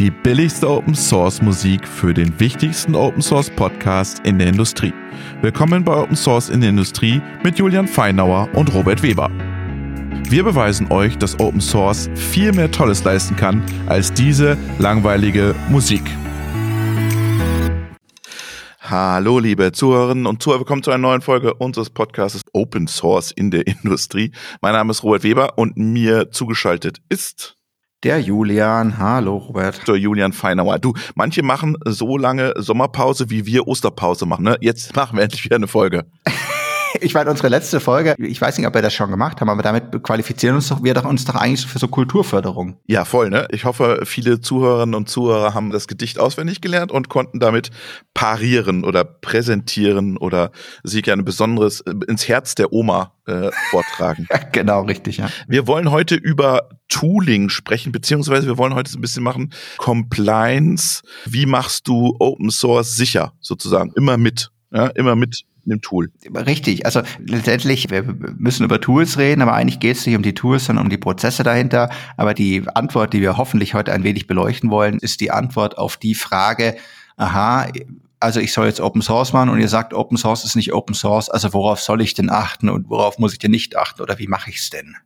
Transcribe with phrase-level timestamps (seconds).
[0.00, 4.94] Die billigste Open Source Musik für den wichtigsten Open Source Podcast in der Industrie.
[5.42, 9.30] Willkommen bei Open Source in der Industrie mit Julian Feinauer und Robert Weber.
[10.26, 16.04] Wir beweisen euch, dass Open Source viel mehr Tolles leisten kann als diese langweilige Musik.
[18.80, 23.50] Hallo, liebe Zuhörerinnen und Zuhörer, willkommen zu einer neuen Folge unseres Podcasts Open Source in
[23.50, 24.32] der Industrie.
[24.62, 27.59] Mein Name ist Robert Weber und mir zugeschaltet ist
[28.02, 28.98] der Julian.
[28.98, 29.86] Hallo, Robert.
[29.86, 30.78] Der Julian Feinauer.
[30.78, 34.44] Du, manche machen so lange Sommerpause, wie wir Osterpause machen.
[34.44, 34.56] Ne?
[34.60, 36.06] Jetzt machen wir endlich wieder eine Folge.
[37.00, 39.62] ich meine, unsere letzte Folge, ich weiß nicht, ob wir das schon gemacht haben, aber
[39.62, 42.78] damit qualifizieren uns doch, wir doch uns doch eigentlich für so Kulturförderung.
[42.86, 43.46] Ja, voll, ne?
[43.50, 47.70] Ich hoffe, viele Zuhörerinnen und Zuhörer haben das Gedicht auswendig gelernt und konnten damit
[48.14, 50.50] parieren oder präsentieren oder
[50.82, 54.26] sie gerne besonderes äh, ins Herz der Oma äh, vortragen.
[54.52, 55.28] genau, richtig, ja.
[55.46, 61.02] Wir wollen heute über Tooling sprechen, beziehungsweise wir wollen heute so ein bisschen machen Compliance.
[61.24, 63.92] Wie machst du Open Source sicher, sozusagen?
[63.94, 64.50] Immer mit.
[64.72, 66.10] Ja, immer mit dem Tool.
[66.34, 70.34] Richtig, also letztendlich, wir müssen über Tools reden, aber eigentlich geht es nicht um die
[70.34, 71.90] Tools, sondern um die Prozesse dahinter.
[72.16, 75.96] Aber die Antwort, die wir hoffentlich heute ein wenig beleuchten wollen, ist die Antwort auf
[75.96, 76.76] die Frage,
[77.16, 77.66] aha,
[78.20, 80.94] also ich soll jetzt Open Source machen und ihr sagt, Open Source ist nicht Open
[80.94, 84.18] Source, also worauf soll ich denn achten und worauf muss ich denn nicht achten oder
[84.18, 84.96] wie mache ich es denn?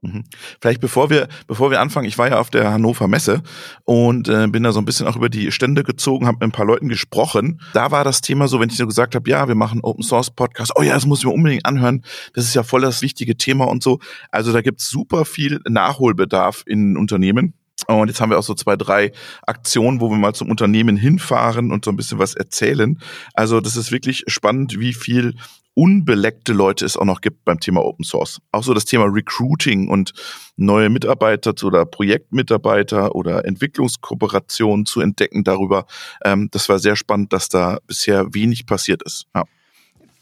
[0.00, 0.24] Mhm.
[0.60, 3.42] Vielleicht bevor wir, bevor wir anfangen, ich war ja auf der Hannover Messe
[3.84, 6.52] und äh, bin da so ein bisschen auch über die Stände gezogen, habe mit ein
[6.52, 7.60] paar Leuten gesprochen.
[7.72, 10.30] Da war das Thema so, wenn ich so gesagt habe, ja, wir machen Open Source
[10.30, 12.04] Podcast, oh ja, das muss ich mir unbedingt anhören,
[12.34, 13.98] das ist ja voll das wichtige Thema und so.
[14.30, 17.54] Also da gibt's super viel Nachholbedarf in Unternehmen.
[17.86, 19.12] Und jetzt haben wir auch so zwei, drei
[19.46, 22.98] Aktionen, wo wir mal zum Unternehmen hinfahren und so ein bisschen was erzählen.
[23.34, 25.34] Also das ist wirklich spannend, wie viel
[25.78, 28.40] unbeleckte Leute es auch noch gibt beim Thema Open Source.
[28.50, 30.12] Auch so das Thema Recruiting und
[30.56, 35.86] neue Mitarbeiter oder Projektmitarbeiter oder Entwicklungskooperationen zu entdecken darüber.
[36.24, 39.26] Ähm, das war sehr spannend, dass da bisher wenig passiert ist.
[39.36, 39.44] Ja.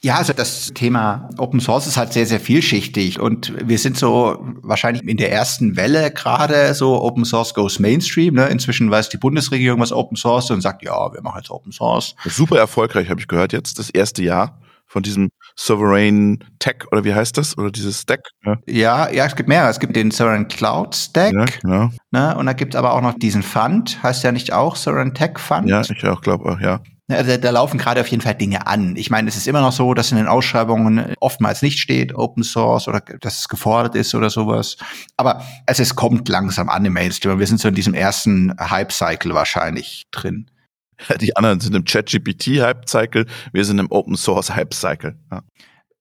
[0.02, 4.36] Ja, also das Thema Open Source ist halt sehr, sehr vielschichtig und wir sind so
[4.60, 8.34] wahrscheinlich in der ersten Welle gerade so Open Source goes Mainstream.
[8.34, 8.46] Ne?
[8.48, 12.14] Inzwischen weiß die Bundesregierung was Open Source und sagt, ja, wir machen jetzt Open Source.
[12.26, 17.14] Super erfolgreich, habe ich gehört jetzt, das erste Jahr von diesem Sovereign Tech oder wie
[17.14, 17.56] heißt das?
[17.58, 18.20] Oder dieses Stack?
[18.44, 19.70] Ja, ja, ja es gibt mehrere.
[19.70, 21.32] Es gibt den Sovereign Cloud Stack.
[21.32, 21.90] Ja, genau.
[22.10, 22.36] Ne?
[22.36, 25.38] Und da gibt es aber auch noch diesen Fund, heißt ja nicht auch Sovereign Tech
[25.38, 25.68] Fund?
[25.68, 26.80] Ja, ich auch glaube auch, ja.
[27.08, 28.96] Also da laufen gerade auf jeden Fall Dinge an.
[28.96, 32.42] Ich meine, es ist immer noch so, dass in den Ausschreibungen oftmals nicht steht Open
[32.42, 34.76] Source oder dass es gefordert ist oder sowas.
[35.16, 37.38] Aber es, es kommt langsam an im Mainstream.
[37.38, 40.50] Wir sind so in diesem ersten Hype-Cycle wahrscheinlich drin.
[41.20, 45.16] Die anderen sind im ChatGPT-Hype-Cycle, wir sind im Open-Source-Hype-Cycle.
[45.30, 45.42] Ja.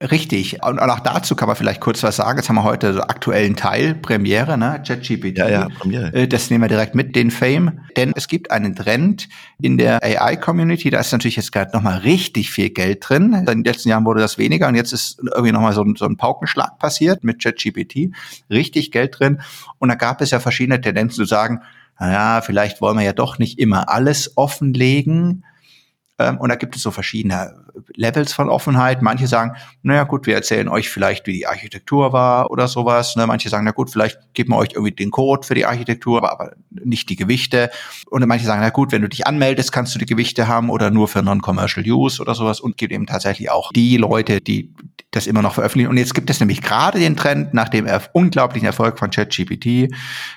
[0.01, 0.61] Richtig.
[0.61, 2.37] Und auch dazu kann man vielleicht kurz was sagen.
[2.37, 4.83] Jetzt haben wir heute so aktuellen Teil, Premiere, ne?
[4.85, 5.37] ChatGPT.
[5.37, 6.13] Ja, ja, Premiere.
[6.13, 7.79] Äh, das nehmen wir direkt mit, den Fame.
[7.95, 9.29] Denn es gibt einen Trend
[9.61, 10.89] in der AI-Community.
[10.89, 13.31] Da ist natürlich jetzt gerade nochmal richtig viel Geld drin.
[13.33, 16.17] In den letzten Jahren wurde das weniger und jetzt ist irgendwie nochmal so, so ein
[16.17, 18.13] Paukenschlag passiert mit ChatGPT.
[18.49, 19.39] Richtig Geld drin.
[19.79, 21.61] Und da gab es ja verschiedene Tendenzen zu sagen,
[21.99, 25.45] naja, vielleicht wollen wir ja doch nicht immer alles offenlegen.
[26.17, 27.65] Ähm, und da gibt es so verschiedene
[27.95, 29.01] Levels von Offenheit.
[29.01, 33.15] Manche sagen, naja gut, wir erzählen euch vielleicht, wie die Architektur war oder sowas.
[33.15, 33.27] Ne?
[33.27, 36.31] Manche sagen, na gut, vielleicht geben wir euch irgendwie den Code für die Architektur, aber,
[36.31, 37.69] aber nicht die Gewichte.
[38.09, 40.89] Und manche sagen, na gut, wenn du dich anmeldest, kannst du die Gewichte haben oder
[40.89, 42.61] nur für Non-Commercial Use oder sowas.
[42.61, 44.73] Und gibt eben tatsächlich auch die Leute, die
[45.11, 45.89] das immer noch veröffentlichen.
[45.89, 49.93] Und jetzt gibt es nämlich gerade den Trend, nach dem unglaublichen Erfolg von ChatGPT,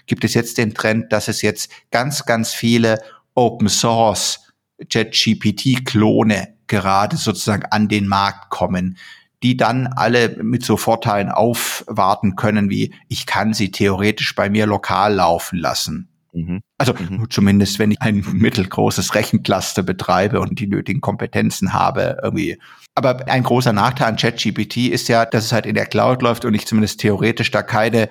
[0.06, 3.00] gibt es jetzt den Trend, dass es jetzt ganz, ganz viele
[3.34, 4.47] Open Source
[4.88, 8.98] ChatGPT-Klone gerade sozusagen an den Markt kommen,
[9.42, 14.66] die dann alle mit so Vorteilen aufwarten können, wie ich kann sie theoretisch bei mir
[14.66, 16.08] lokal laufen lassen.
[16.32, 16.60] Mhm.
[16.76, 17.30] Also mhm.
[17.30, 22.58] zumindest, wenn ich ein mittelgroßes Rechencluster betreibe und die nötigen Kompetenzen habe, irgendwie.
[22.94, 26.44] Aber ein großer Nachteil an ChatGPT ist ja, dass es halt in der Cloud läuft
[26.44, 28.08] und ich zumindest theoretisch da keine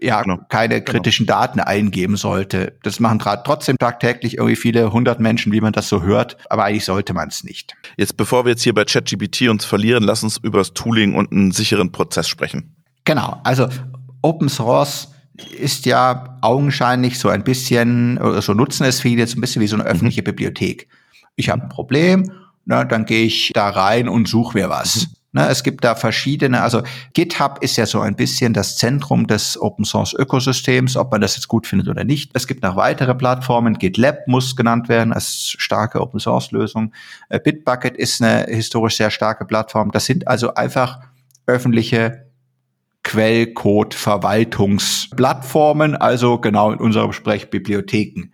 [0.00, 0.38] ja genau.
[0.48, 0.92] keine genau.
[0.92, 1.40] kritischen genau.
[1.40, 2.78] Daten eingeben sollte.
[2.82, 6.64] Das machen gerade trotzdem tagtäglich irgendwie viele hundert Menschen, wie man das so hört, aber
[6.64, 7.74] eigentlich sollte man es nicht.
[7.96, 11.32] Jetzt, bevor wir jetzt hier bei ChatGPT uns verlieren, lass uns über das Tooling und
[11.32, 12.74] einen sicheren Prozess sprechen.
[13.04, 13.68] Genau, also
[14.22, 15.08] Open Source
[15.58, 19.68] ist ja augenscheinlich so ein bisschen, oder so nutzen es viele, so ein bisschen wie
[19.68, 19.90] so eine mhm.
[19.90, 20.26] öffentliche mhm.
[20.26, 20.88] Bibliothek.
[21.36, 22.30] Ich habe ein Problem,
[22.64, 25.08] na, dann gehe ich da rein und suche mir was.
[25.32, 26.82] Ne, es gibt da verschiedene, also
[27.12, 31.36] GitHub ist ja so ein bisschen das Zentrum des Open Source Ökosystems, ob man das
[31.36, 32.30] jetzt gut findet oder nicht.
[32.32, 36.94] Es gibt noch weitere Plattformen, GitLab muss genannt werden als starke Open Source Lösung.
[37.28, 39.90] Äh, Bitbucket ist eine historisch sehr starke Plattform.
[39.90, 41.00] Das sind also einfach
[41.46, 42.24] öffentliche
[43.02, 48.30] Quellcode-Verwaltungsplattformen, also genau in unserem Sprech Bibliotheken.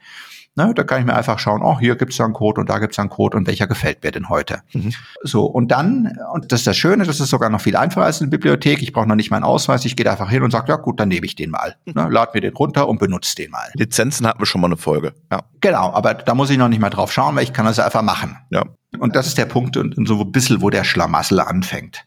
[0.56, 2.78] Ne, da kann ich mir einfach schauen, oh, hier gibt's da einen Code und da
[2.78, 4.62] gibt's da einen Code und welcher gefällt mir denn heute.
[4.72, 4.92] Mhm.
[5.22, 8.20] So, und dann, und das ist das Schöne, das ist sogar noch viel einfacher als
[8.20, 8.80] eine Bibliothek.
[8.80, 11.08] Ich brauche noch nicht meinen Ausweis, ich gehe einfach hin und sage, ja gut, dann
[11.08, 11.74] nehme ich den mal.
[11.86, 11.92] Mhm.
[11.94, 13.68] Ne, lad mir den runter und benutze den mal.
[13.74, 15.12] Lizenzen hatten wir schon mal eine Folge.
[15.32, 15.42] Ja.
[15.60, 18.02] Genau, aber da muss ich noch nicht mal drauf schauen, weil ich kann das einfach
[18.02, 18.36] machen.
[18.50, 18.64] Ja.
[18.98, 22.04] Und das ist der Punkt und, und so ein bisschen, wo der Schlamassel anfängt.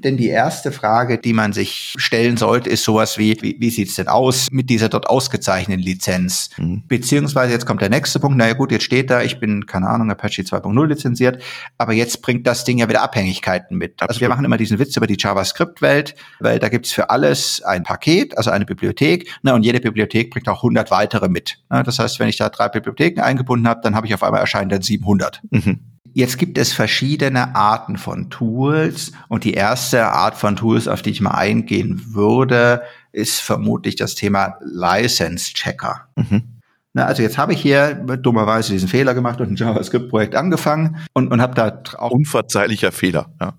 [0.00, 3.96] Denn die erste Frage, die man sich stellen sollte, ist sowas wie, wie, wie sieht's
[3.96, 6.50] denn aus mit dieser dort ausgezeichneten Lizenz?
[6.56, 6.84] Mhm.
[6.86, 10.08] Beziehungsweise jetzt kommt der nächste Punkt, naja gut, jetzt steht da, ich bin, keine Ahnung,
[10.12, 11.42] Apache 2.0 lizenziert,
[11.78, 14.00] aber jetzt bringt das Ding ja wieder Abhängigkeiten mit.
[14.00, 17.82] Also wir machen immer diesen Witz über die JavaScript-Welt, weil da gibt's für alles ein
[17.82, 21.58] Paket, also eine Bibliothek, ne, und jede Bibliothek bringt auch 100 weitere mit.
[21.70, 24.40] Ne, das heißt, wenn ich da drei Bibliotheken eingebunden habe, dann habe ich auf einmal
[24.40, 25.42] erscheinen dann 700.
[25.50, 25.80] Mhm.
[26.18, 31.10] Jetzt gibt es verschiedene Arten von Tools und die erste Art von Tools, auf die
[31.10, 32.82] ich mal eingehen würde,
[33.12, 36.08] ist vermutlich das Thema License Checker.
[36.16, 36.58] Mhm.
[36.92, 41.30] Na, also jetzt habe ich hier dummerweise diesen Fehler gemacht und ein JavaScript-Projekt angefangen und,
[41.30, 43.32] und habe da auch unverzeihlicher Fehler.
[43.40, 43.54] Ja.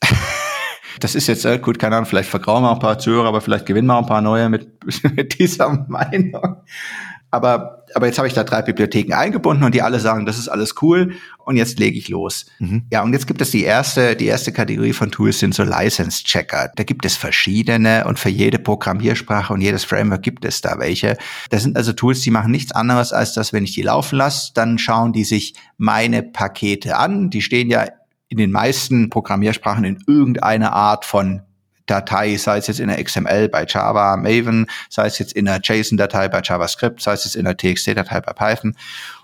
[1.00, 3.66] das ist jetzt äh, gut, keine Ahnung, vielleicht vergrauen wir ein paar Zuhörer, aber vielleicht
[3.66, 4.82] gewinnen wir ein paar neue mit,
[5.14, 6.56] mit dieser Meinung.
[7.36, 10.48] Aber, aber jetzt habe ich da drei Bibliotheken eingebunden und die alle sagen, das ist
[10.48, 11.12] alles cool
[11.44, 12.46] und jetzt lege ich los.
[12.58, 12.86] Mhm.
[12.90, 16.24] Ja, und jetzt gibt es die erste, die erste Kategorie von Tools sind so License
[16.24, 16.72] Checker.
[16.74, 21.16] Da gibt es verschiedene und für jede Programmiersprache und jedes Framework gibt es da welche.
[21.50, 24.52] Das sind also Tools, die machen nichts anderes als dass, wenn ich die laufen lasse,
[24.54, 27.30] dann schauen die sich meine Pakete an.
[27.30, 27.86] Die stehen ja
[28.28, 31.42] in den meisten Programmiersprachen in irgendeiner Art von
[31.86, 35.60] Datei, sei es jetzt in der XML bei Java, Maven, sei es jetzt in der
[35.62, 38.76] JSON-Datei bei JavaScript, sei es jetzt in der TXT-Datei bei Python.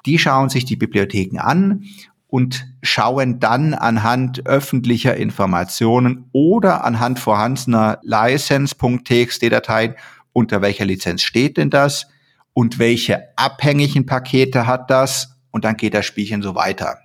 [0.07, 1.85] Die schauen sich die Bibliotheken an
[2.29, 9.97] und schauen dann anhand öffentlicher Informationen oder anhand vorhandener License.txt-Dateien,
[10.33, 12.07] unter welcher Lizenz steht denn das
[12.55, 17.02] und welche abhängigen Pakete hat das und dann geht das Spielchen so weiter.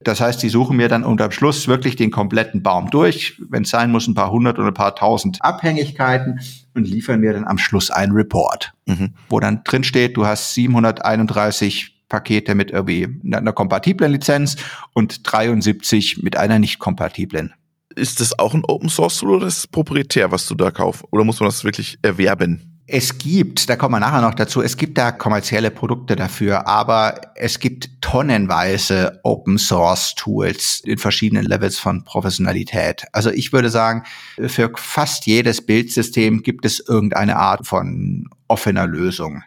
[0.00, 3.70] Das heißt, die suchen mir dann unterm Schluss wirklich den kompletten Baum durch, wenn es
[3.70, 6.40] sein muss, ein paar hundert oder ein paar tausend Abhängigkeiten
[6.74, 9.14] und liefern mir dann am Schluss einen Report, mhm.
[9.28, 14.56] wo dann drin steht, du hast 731 Pakete mit irgendwie einer kompatiblen Lizenz
[14.94, 17.52] und 73 mit einer nicht kompatiblen.
[17.94, 21.04] Ist das auch ein Open Source Tool oder ist es proprietär, was du da kaufst?
[21.10, 22.67] Oder muss man das wirklich erwerben?
[22.90, 27.20] Es gibt, da kommen wir nachher noch dazu, es gibt da kommerzielle Produkte dafür, aber
[27.34, 33.04] es gibt tonnenweise Open Source Tools in verschiedenen Levels von Professionalität.
[33.12, 34.04] Also ich würde sagen,
[34.40, 39.42] für fast jedes Bildsystem gibt es irgendeine Art von offener Lösung.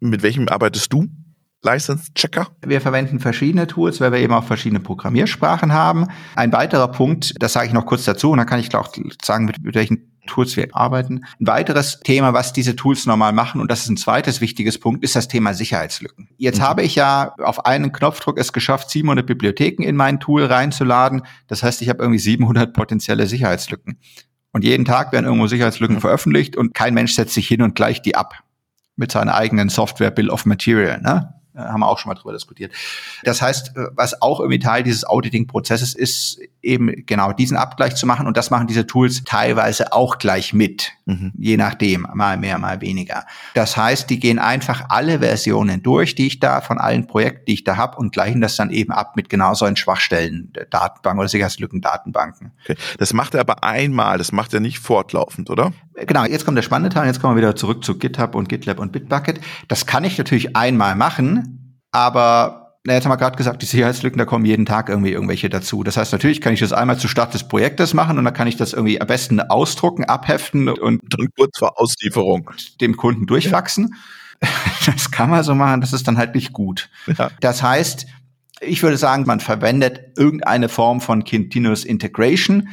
[0.00, 1.06] Mit welchem arbeitest du?
[1.62, 2.48] License Checker?
[2.60, 6.08] Wir verwenden verschiedene Tools, weil wir eben auch verschiedene Programmiersprachen haben.
[6.36, 8.92] Ein weiterer Punkt, das sage ich noch kurz dazu, und dann kann ich auch
[9.22, 11.24] sagen, mit, mit welchen Tools wir arbeiten.
[11.40, 15.02] Ein weiteres Thema, was diese Tools normal machen, und das ist ein zweites wichtiges Punkt,
[15.04, 16.28] ist das Thema Sicherheitslücken.
[16.36, 16.64] Jetzt mhm.
[16.64, 21.22] habe ich ja auf einen Knopfdruck es geschafft, 700 Bibliotheken in mein Tool reinzuladen.
[21.48, 23.98] Das heißt, ich habe irgendwie 700 potenzielle Sicherheitslücken.
[24.52, 26.00] Und jeden Tag werden irgendwo Sicherheitslücken mhm.
[26.00, 28.34] veröffentlicht und kein Mensch setzt sich hin und gleicht die ab
[28.96, 31.00] mit seiner eigenen Software Bill of Material.
[31.00, 31.34] Ne?
[31.54, 32.72] Äh, haben wir auch schon mal drüber diskutiert.
[33.24, 38.06] Das heißt, äh, was auch irgendwie Teil dieses Auditing-Prozesses ist, eben genau diesen Abgleich zu
[38.06, 38.26] machen.
[38.26, 41.32] Und das machen diese Tools teilweise auch gleich mit, mhm.
[41.36, 43.26] je nachdem, mal mehr, mal weniger.
[43.54, 47.54] Das heißt, die gehen einfach alle Versionen durch, die ich da von allen Projekten, die
[47.54, 51.28] ich da habe, und gleichen das dann eben ab mit genau solchen Schwachstellen, Datenbanken oder
[51.28, 52.52] Sicherheitslücken-Datenbanken.
[52.62, 52.76] Okay.
[52.98, 55.72] Das macht er aber einmal, das macht er nicht fortlaufend, oder?
[55.94, 58.78] Genau, jetzt kommt der spannende Teil, jetzt kommen wir wieder zurück zu GitHub und GitLab
[58.78, 59.40] und Bitbucket.
[59.68, 61.41] Das kann ich natürlich einmal machen,
[61.92, 65.48] aber na, jetzt haben wir gerade gesagt, die Sicherheitslücken, da kommen jeden Tag irgendwie irgendwelche
[65.48, 65.84] dazu.
[65.84, 68.48] Das heißt, natürlich kann ich das einmal zu Start des Projektes machen und dann kann
[68.48, 73.94] ich das irgendwie am besten ausdrucken, abheften und dann kurz vor Auslieferung dem Kunden durchwachsen.
[74.86, 76.90] Das kann man so machen, das ist dann halt nicht gut.
[77.16, 77.30] Ja.
[77.38, 78.06] Das heißt,
[78.60, 82.68] ich würde sagen, man verwendet irgendeine Form von Continuous Integration.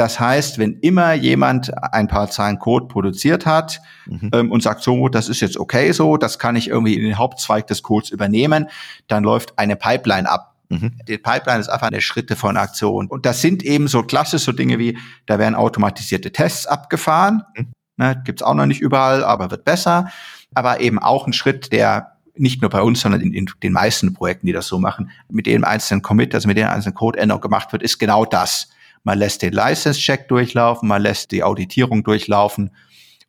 [0.00, 4.30] Das heißt, wenn immer jemand ein paar Zeilen Code produziert hat mhm.
[4.32, 7.18] ähm, und sagt, so, das ist jetzt okay so, das kann ich irgendwie in den
[7.18, 8.70] Hauptzweig des Codes übernehmen,
[9.08, 10.54] dann läuft eine Pipeline ab.
[10.70, 10.92] Mhm.
[11.06, 13.08] Die Pipeline ist einfach eine Schritte von Aktion.
[13.08, 17.42] Und das sind eben so klassische so Dinge wie, da werden automatisierte Tests abgefahren.
[17.54, 17.66] Mhm.
[17.98, 20.10] Ne, Gibt auch noch nicht überall, aber wird besser.
[20.54, 24.14] Aber eben auch ein Schritt, der nicht nur bei uns, sondern in, in, den meisten
[24.14, 27.70] Projekten, die das so machen, mit dem einzelnen Commit, also mit dem einzelnen Code-Änderung gemacht
[27.72, 28.70] wird, ist genau das
[29.02, 32.70] man lässt den License-Check durchlaufen, man lässt die Auditierung durchlaufen.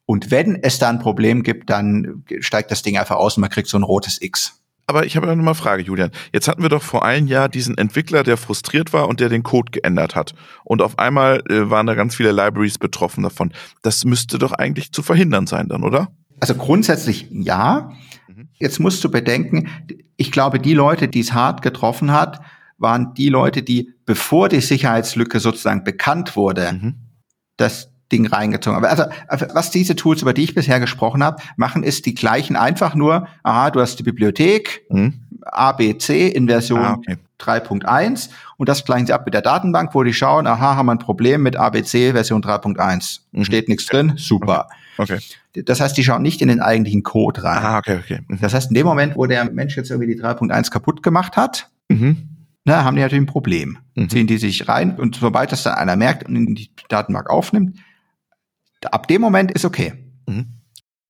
[0.05, 3.49] Und wenn es da ein Problem gibt, dann steigt das Ding einfach aus und man
[3.49, 4.61] kriegt so ein rotes X.
[4.87, 6.11] Aber ich habe noch mal Frage, Julian.
[6.33, 9.41] Jetzt hatten wir doch vor einem Jahr diesen Entwickler, der frustriert war und der den
[9.41, 10.33] Code geändert hat.
[10.65, 13.53] Und auf einmal äh, waren da ganz viele Libraries betroffen davon.
[13.83, 16.09] Das müsste doch eigentlich zu verhindern sein dann, oder?
[16.41, 17.93] Also grundsätzlich ja.
[18.27, 18.49] Mhm.
[18.59, 19.69] Jetzt musst du bedenken,
[20.17, 22.41] Ich glaube, die Leute, die es hart getroffen hat,
[22.81, 26.95] waren die Leute, die, bevor die Sicherheitslücke sozusagen bekannt wurde, mhm.
[27.57, 28.85] das Ding reingezogen haben.
[28.85, 32.55] Also, also, was diese Tools, über die ich bisher gesprochen habe, machen, ist die gleichen
[32.55, 35.13] einfach nur, aha, du hast die Bibliothek, mhm.
[35.43, 37.17] ABC in Version ah, okay.
[37.39, 40.91] 3.1 und das gleichen sie ab mit der Datenbank, wo die schauen, aha, haben wir
[40.91, 43.21] ein Problem mit ABC Version 3.1.
[43.31, 43.45] Mhm.
[43.45, 44.67] Steht nichts drin, super.
[44.97, 45.19] Okay.
[45.53, 45.63] okay.
[45.63, 47.57] Das heißt, die schauen nicht in den eigentlichen Code rein.
[47.57, 48.19] Ah, okay, okay.
[48.27, 48.39] Mhm.
[48.39, 51.69] Das heißt, in dem Moment, wo der Mensch jetzt irgendwie die 3.1 kaputt gemacht hat,
[51.89, 52.30] mhm.
[52.63, 53.77] Na, haben die natürlich ein Problem.
[53.95, 54.09] Mhm.
[54.09, 57.79] Ziehen die sich rein und sobald das dann einer merkt und in die Datenbank aufnimmt,
[58.91, 59.93] ab dem Moment ist okay.
[60.27, 60.61] Mhm.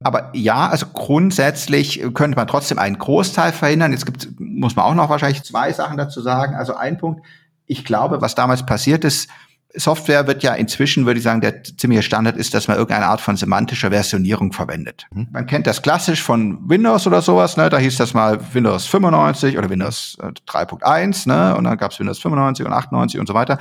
[0.03, 3.91] Aber ja, also grundsätzlich könnte man trotzdem einen Großteil verhindern.
[3.91, 6.55] Jetzt gibt, muss man auch noch wahrscheinlich zwei Sachen dazu sagen.
[6.55, 7.23] Also ein Punkt,
[7.67, 9.29] ich glaube, was damals passiert ist,
[9.75, 13.21] Software wird ja inzwischen, würde ich sagen, der ziemliche Standard ist, dass man irgendeine Art
[13.21, 15.05] von semantischer Versionierung verwendet.
[15.13, 15.27] Mhm.
[15.31, 17.69] Man kennt das klassisch von Windows oder sowas, ne?
[17.69, 21.55] da hieß das mal Windows 95 oder Windows 3.1, äh, ne?
[21.55, 23.57] und dann gab es Windows 95 und 98 und so weiter.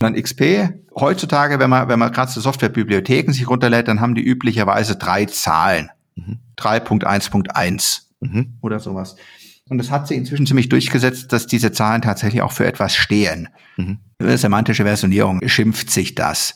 [0.00, 0.70] dann XP.
[0.98, 5.26] Heutzutage, wenn man, wenn man gerade so Softwarebibliotheken sich runterlädt, dann haben die üblicherweise drei
[5.26, 5.90] Zahlen.
[6.16, 6.38] Mhm.
[6.58, 8.54] 3.1.1 mhm.
[8.60, 9.16] oder sowas.
[9.68, 13.48] Und es hat sich inzwischen ziemlich durchgesetzt, dass diese Zahlen tatsächlich auch für etwas stehen.
[13.76, 13.98] Mhm.
[14.36, 16.54] Semantische Versionierung schimpft sich das.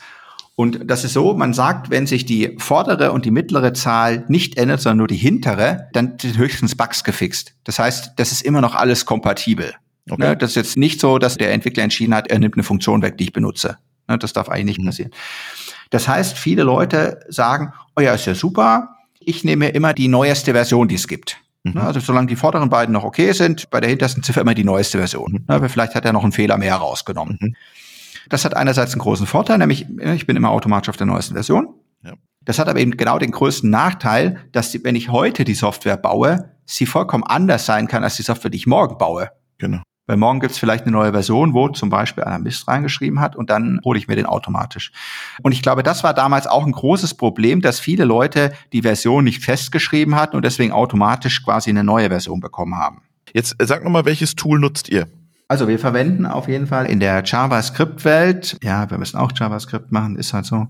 [0.54, 4.58] Und das ist so, man sagt, wenn sich die vordere und die mittlere Zahl nicht
[4.58, 7.54] ändert, sondern nur die hintere, dann sind höchstens Bugs gefixt.
[7.62, 9.72] Das heißt, das ist immer noch alles kompatibel.
[10.10, 10.20] Okay.
[10.20, 13.02] Ne, das ist jetzt nicht so, dass der Entwickler entschieden hat, er nimmt eine Funktion
[13.02, 13.78] weg, die ich benutze.
[14.08, 14.88] Ne, das darf eigentlich nicht mhm.
[14.88, 15.10] passieren.
[15.90, 20.52] Das heißt, viele Leute sagen, oh ja, ist ja super, ich nehme immer die neueste
[20.52, 21.38] Version, die es gibt.
[21.74, 21.80] Mhm.
[21.80, 24.98] Also solange die vorderen beiden noch okay sind, bei der hintersten Ziffer immer die neueste
[24.98, 25.32] Version.
[25.32, 25.44] Mhm.
[25.46, 27.38] Aber vielleicht hat er noch einen Fehler mehr rausgenommen.
[27.40, 27.56] Mhm.
[28.28, 31.74] Das hat einerseits einen großen Vorteil, nämlich ich bin immer automatisch auf der neuesten Version.
[32.02, 32.14] Ja.
[32.44, 35.96] Das hat aber eben genau den größten Nachteil, dass die, wenn ich heute die Software
[35.96, 39.30] baue, sie vollkommen anders sein kann als die Software, die ich morgen baue.
[39.58, 39.82] Genau.
[40.08, 43.50] Weil morgen gibt's vielleicht eine neue Version, wo zum Beispiel einer Mist reingeschrieben hat und
[43.50, 44.90] dann hole ich mir den automatisch.
[45.42, 49.22] Und ich glaube, das war damals auch ein großes Problem, dass viele Leute die Version
[49.22, 53.02] nicht festgeschrieben hatten und deswegen automatisch quasi eine neue Version bekommen haben.
[53.34, 55.06] Jetzt äh, sag nochmal, welches Tool nutzt ihr?
[55.46, 60.16] Also wir verwenden auf jeden Fall in der JavaScript-Welt, ja, wir müssen auch JavaScript machen,
[60.16, 60.68] ist halt so,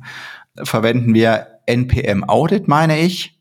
[0.64, 3.37] verwenden wir NPM Audit, meine ich.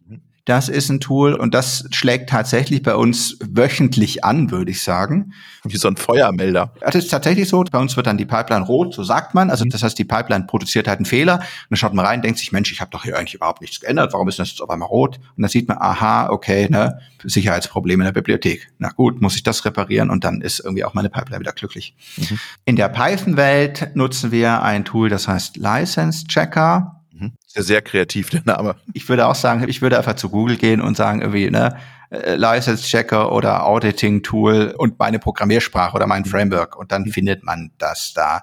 [0.47, 5.33] Das ist ein Tool und das schlägt tatsächlich bei uns wöchentlich an, würde ich sagen.
[5.65, 6.73] Wie so ein Feuermelder.
[6.79, 7.65] Das ist tatsächlich so.
[7.69, 9.49] Bei uns wird dann die Pipeline rot, so sagt man.
[9.49, 9.71] Also mhm.
[9.71, 11.39] das heißt, die Pipeline produziert halt einen Fehler.
[11.39, 13.81] Und dann schaut man rein, denkt sich, Mensch, ich habe doch hier eigentlich überhaupt nichts
[13.81, 14.13] geändert.
[14.13, 15.17] Warum ist das jetzt auf einmal rot?
[15.35, 18.69] Und dann sieht man, aha, okay, ne, Sicherheitsprobleme in der Bibliothek.
[18.77, 21.93] Na gut, muss ich das reparieren und dann ist irgendwie auch meine Pipeline wieder glücklich.
[22.15, 22.39] Mhm.
[22.63, 26.96] In der Python-Welt nutzen wir ein Tool, das heißt License Checker.
[27.19, 27.33] Mhm.
[27.55, 28.75] Ja sehr kreativ, der Name.
[28.93, 31.77] Ich würde auch sagen, ich würde einfach zu Google gehen und sagen, irgendwie, ne,
[32.09, 36.27] äh, License Checker oder Auditing Tool und meine Programmiersprache oder mein mhm.
[36.27, 38.41] Framework und dann findet man das da.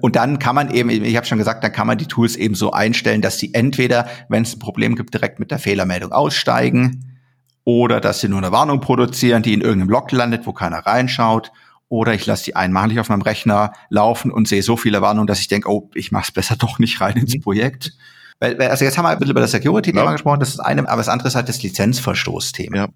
[0.00, 2.54] Und dann kann man eben, ich habe schon gesagt, dann kann man die Tools eben
[2.54, 7.18] so einstellen, dass sie entweder, wenn es ein Problem gibt, direkt mit der Fehlermeldung aussteigen
[7.64, 11.52] oder dass sie nur eine Warnung produzieren, die in irgendeinem Log landet, wo keiner reinschaut
[11.90, 15.40] oder ich lasse die einmalig auf meinem Rechner laufen und sehe so viele Warnungen, dass
[15.40, 17.42] ich denke, oh, ich mache es besser doch nicht rein ins mhm.
[17.42, 17.92] Projekt.
[18.38, 20.12] Weil, also jetzt haben wir ein bisschen über das Security-Thema ja.
[20.12, 22.76] gesprochen, das ist eine, aber das andere ist halt das Lizenzverstoß-Thema.
[22.76, 22.88] Ja.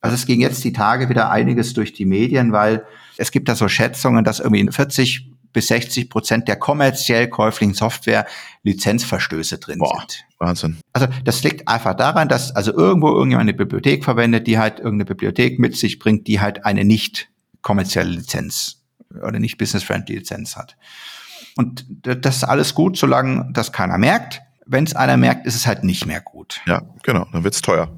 [0.00, 2.84] Also es ging jetzt die Tage wieder einiges durch die Medien, weil
[3.16, 8.26] es gibt da so Schätzungen, dass irgendwie 40 bis 60 Prozent der kommerziell käuflichen Software
[8.62, 10.24] Lizenzverstöße drin Boah, sind.
[10.38, 10.78] Wahnsinn.
[10.92, 15.04] Also das liegt einfach daran, dass also irgendwo irgendjemand eine Bibliothek verwendet, die halt irgendeine
[15.04, 17.28] Bibliothek mit sich bringt, die halt eine nicht
[17.62, 18.82] kommerzielle Lizenz
[19.22, 20.76] oder nicht business-friendly Lizenz hat.
[21.56, 24.42] Und das ist alles gut, solange das keiner merkt.
[24.66, 26.60] Wenn es einer merkt, ist es halt nicht mehr gut.
[26.66, 27.88] Ja, genau, dann wird's teuer.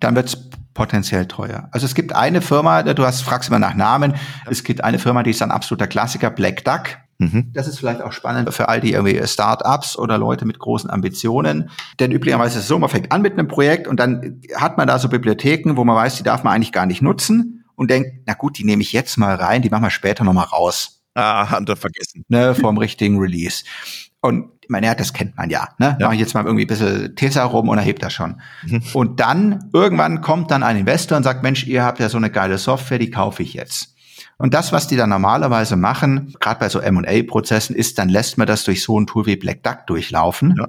[0.00, 0.36] Dann wird's
[0.72, 1.68] potenziell teuer.
[1.70, 4.14] Also es gibt eine Firma, du hast, fragst immer nach Namen,
[4.50, 6.98] es gibt eine Firma, die ist ein absoluter Klassiker, Black Duck.
[7.18, 7.52] Mhm.
[7.52, 11.70] Das ist vielleicht auch spannend für all die irgendwie Start-ups oder Leute mit großen Ambitionen.
[12.00, 14.88] Denn üblicherweise ist es so, man fängt an mit einem Projekt und dann hat man
[14.88, 18.22] da so Bibliotheken, wo man weiß, die darf man eigentlich gar nicht nutzen und denkt,
[18.26, 21.02] na gut, die nehme ich jetzt mal rein, die machen wir später nochmal raus.
[21.14, 22.24] Ah, hat er vergessen.
[22.28, 23.64] Ne, vom richtigen Release.
[24.20, 25.68] Und ich meine, ja, das kennt man ja.
[25.78, 25.96] Ne?
[26.00, 26.06] Ja.
[26.06, 28.40] Mache ich jetzt mal irgendwie ein bisschen Tesa rum und erhebt das schon.
[28.66, 28.82] Mhm.
[28.94, 32.30] Und dann, irgendwann kommt dann ein Investor und sagt, Mensch, ihr habt ja so eine
[32.30, 33.94] geile Software, die kaufe ich jetzt.
[34.38, 38.46] Und das, was die dann normalerweise machen, gerade bei so M&A-Prozessen, ist, dann lässt man
[38.46, 40.54] das durch so ein Tool wie Black Duck durchlaufen.
[40.58, 40.66] Ja.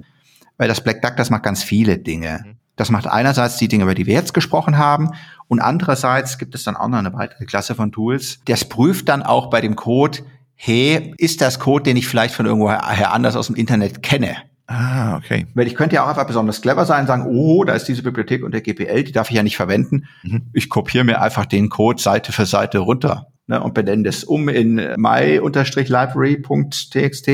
[0.58, 2.44] Weil das Black Duck, das macht ganz viele Dinge.
[2.44, 2.55] Mhm.
[2.76, 5.10] Das macht einerseits die Dinge, über die wir jetzt gesprochen haben,
[5.48, 8.40] und andererseits gibt es dann auch noch eine weitere Klasse von Tools.
[8.46, 10.18] Das prüft dann auch bei dem Code,
[10.54, 14.36] hey, ist das Code, den ich vielleicht von irgendwoher anders aus dem Internet kenne?
[14.66, 15.46] Ah, okay.
[15.54, 18.02] Weil ich könnte ja auch einfach besonders clever sein und sagen, oh, da ist diese
[18.02, 20.06] Bibliothek unter GPL, die darf ich ja nicht verwenden.
[20.24, 20.50] Mhm.
[20.52, 24.48] Ich kopiere mir einfach den Code Seite für Seite runter ne, und benenne das um
[24.48, 27.30] in my-library.txt.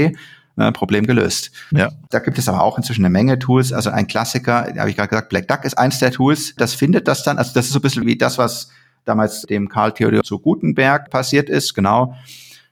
[0.55, 1.51] Ne, Problem gelöst.
[1.71, 1.91] Ja.
[2.11, 3.73] Da gibt es aber auch inzwischen eine Menge Tools.
[3.73, 6.55] Also ein Klassiker, habe ich gerade gesagt, Black Duck ist eins der Tools.
[6.57, 8.69] Das findet das dann, also das ist so ein bisschen wie das, was
[9.07, 12.15] damals dem Karl Theodor zu Gutenberg passiert ist, genau.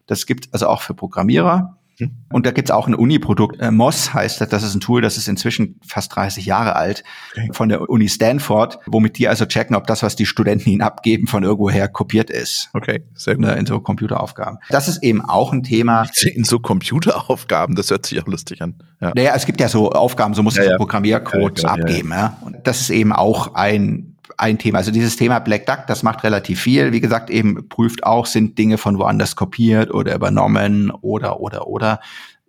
[0.06, 1.78] Das gibt also auch für Programmierer.
[2.00, 2.10] Hm.
[2.32, 5.16] Und da gibt's auch ein Uni-Produkt, äh, MOS heißt das, das ist ein Tool, das
[5.16, 7.50] ist inzwischen fast 30 Jahre alt, okay.
[7.52, 11.26] von der Uni Stanford, womit die also checken, ob das, was die Studenten ihnen abgeben,
[11.26, 12.70] von irgendwoher kopiert ist.
[12.72, 13.44] Okay, sehr gut.
[13.44, 14.58] Ne, in so Computeraufgaben.
[14.70, 16.06] Das ist eben auch ein Thema.
[16.34, 18.74] In so Computeraufgaben, das hört sich auch lustig an.
[19.00, 19.12] Ja.
[19.14, 20.76] Naja, es gibt ja so Aufgaben, so muss ja, ja.
[20.76, 22.10] Programmiercode ja, abgeben.
[22.10, 22.36] Ja.
[22.42, 24.09] Und das ist eben auch ein
[24.40, 24.78] ein Thema.
[24.78, 26.92] Also dieses Thema Black Duck, das macht relativ viel.
[26.92, 32.00] Wie gesagt, eben prüft auch, sind Dinge von woanders kopiert oder übernommen oder, oder, oder,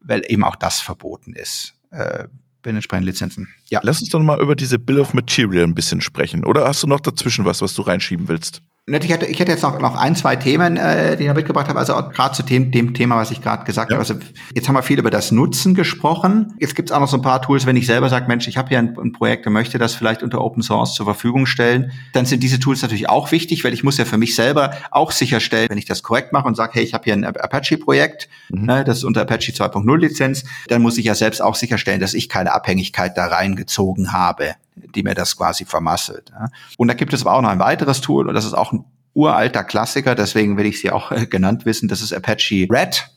[0.01, 1.73] weil eben auch das verboten ist.
[1.91, 2.25] Äh,
[2.63, 3.47] bei entsprechenden Lizenzen.
[3.69, 3.79] Ja.
[3.83, 6.45] Lass uns doch mal über diese Bill of Material ein bisschen sprechen.
[6.45, 8.61] Oder hast du noch dazwischen was, was du reinschieben willst?
[8.93, 11.79] Ich hätte, ich hätte jetzt noch, noch ein, zwei Themen, äh, die ich mitgebracht habe,
[11.79, 13.97] also gerade zu dem, dem Thema, was ich gerade gesagt ja.
[13.97, 14.01] habe.
[14.01, 14.15] Also
[14.53, 16.53] jetzt haben wir viel über das Nutzen gesprochen.
[16.59, 18.57] Jetzt gibt es auch noch so ein paar Tools, wenn ich selber sage, Mensch, ich
[18.57, 21.91] habe hier ein, ein, Projekt und möchte das vielleicht unter Open Source zur Verfügung stellen,
[22.13, 25.11] dann sind diese Tools natürlich auch wichtig, weil ich muss ja für mich selber auch
[25.11, 28.65] sicherstellen, wenn ich das korrekt mache und sage, hey, ich habe hier ein Apache-Projekt, mhm.
[28.65, 32.13] ne, das ist unter Apache 2.0 Lizenz, dann muss ich ja selbst auch sicherstellen, dass
[32.13, 36.31] ich keine Abhängigkeit da reingezogen habe die mir das quasi vermasselt.
[36.31, 36.49] Ja.
[36.77, 38.85] Und da gibt es aber auch noch ein weiteres Tool und das ist auch ein
[39.13, 43.09] uralter Klassiker, deswegen will ich sie auch äh, genannt wissen, das ist Apache Red.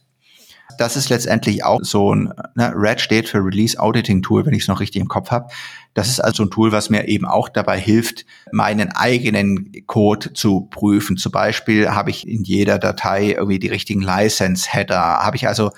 [0.78, 4.62] Das ist letztendlich auch so ein, ne, Red steht für Release Auditing Tool, wenn ich
[4.62, 5.52] es noch richtig im Kopf habe.
[5.92, 10.62] Das ist also ein Tool, was mir eben auch dabei hilft, meinen eigenen Code zu
[10.62, 11.16] prüfen.
[11.16, 14.98] Zum Beispiel habe ich in jeder Datei irgendwie die richtigen License-Header.
[14.98, 15.70] Habe ich also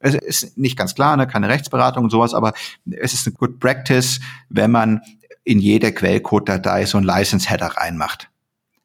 [0.00, 2.52] es ist nicht ganz klar, ne, keine Rechtsberatung und sowas, aber
[2.90, 5.02] es ist eine Good Practice, wenn man
[5.44, 8.28] in jede Quellcode-Datei so ein License-Header reinmacht.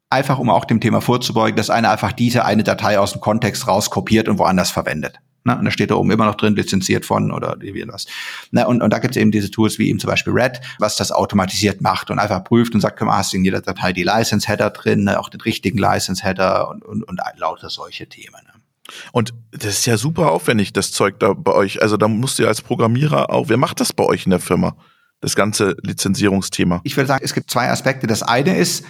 [0.09, 3.67] Einfach, um auch dem Thema vorzubeugen, dass einer einfach diese eine Datei aus dem Kontext
[3.67, 5.19] rauskopiert und woanders verwendet.
[5.45, 8.05] Na, und da steht da oben immer noch drin, lizenziert von oder wie was.
[8.51, 10.95] Na, und, und da gibt es eben diese Tools wie eben zum Beispiel Red, was
[10.95, 14.03] das automatisiert macht und einfach prüft und sagt, komm, hast du in jeder Datei die
[14.03, 18.39] License-Header drin, ne, auch den richtigen License-Header und, und, und lauter solche Themen.
[18.45, 18.52] Ne.
[19.11, 21.81] Und das ist ja super aufwendig, das Zeug da bei euch.
[21.81, 24.39] Also da musst du ja als Programmierer auch, wer macht das bei euch in der
[24.39, 24.75] Firma?
[25.21, 26.81] Das ganze Lizenzierungsthema.
[26.83, 28.07] Ich würde sagen, es gibt zwei Aspekte.
[28.07, 28.83] Das eine ist,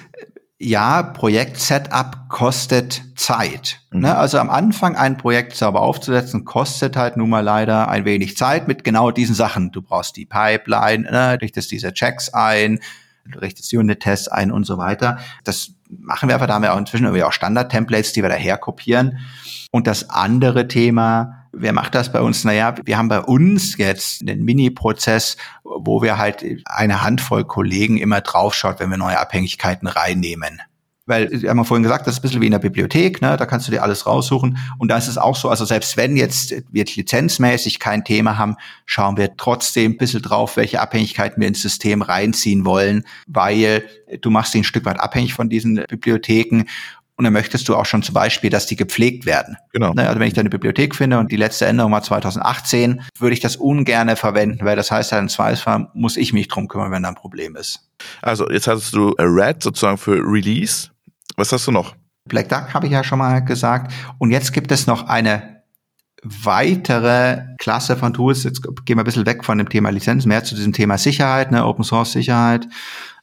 [0.63, 3.81] ja, Projekt-Setup kostet Zeit.
[3.91, 4.01] Mhm.
[4.01, 4.15] Ne?
[4.15, 8.67] Also am Anfang ein Projekt sauber aufzusetzen, kostet halt nun mal leider ein wenig Zeit
[8.67, 9.71] mit genau diesen Sachen.
[9.71, 11.37] Du brauchst die Pipeline, ne?
[11.41, 12.79] richtest diese Checks ein,
[13.25, 15.19] du richtest Unit-Tests ein und so weiter.
[15.43, 18.57] Das machen wir einfach, da haben wir auch inzwischen irgendwie auch Standard-Templates, die wir daher
[18.57, 19.19] kopieren.
[19.71, 22.43] Und das andere Thema, wer macht das bei uns?
[22.43, 28.21] Naja, wir haben bei uns jetzt einen Mini-Prozess, wo wir halt eine Handvoll Kollegen immer
[28.21, 30.61] draufschaut, wenn wir neue Abhängigkeiten reinnehmen.
[31.05, 33.35] Weil, wir haben ja vorhin gesagt, das ist ein bisschen wie in der Bibliothek, ne?
[33.35, 34.57] da kannst du dir alles raussuchen.
[34.77, 38.55] Und da ist es auch so, also selbst wenn jetzt wir lizenzmäßig kein Thema haben,
[38.85, 43.83] schauen wir trotzdem ein bisschen drauf, welche Abhängigkeiten wir ins System reinziehen wollen, weil
[44.21, 46.65] du machst sie ein Stück weit abhängig von diesen Bibliotheken
[47.15, 49.57] und dann möchtest du auch schon zum Beispiel, dass die gepflegt werden.
[49.71, 49.93] Genau.
[49.93, 53.33] Ne, also wenn ich da eine Bibliothek finde und die letzte Änderung war 2018, würde
[53.33, 56.91] ich das ungerne verwenden, weil das heißt ja, im Zweifelsfall muss ich mich drum kümmern,
[56.91, 57.87] wenn da ein Problem ist.
[58.21, 60.89] Also jetzt hast du Red sozusagen für Release.
[61.35, 61.95] Was hast du noch?
[62.27, 63.93] Black Duck habe ich ja schon mal gesagt.
[64.17, 65.63] Und jetzt gibt es noch eine
[66.23, 68.43] weitere Klasse von Tools.
[68.43, 71.51] Jetzt gehen wir ein bisschen weg von dem Thema Lizenz, mehr zu diesem Thema Sicherheit,
[71.51, 72.67] ne, Open Source Sicherheit.